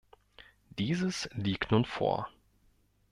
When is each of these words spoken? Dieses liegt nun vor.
Dieses 0.79 1.29
liegt 1.33 1.69
nun 1.69 1.85
vor. 1.85 2.27